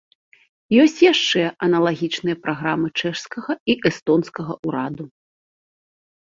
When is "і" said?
3.75-3.77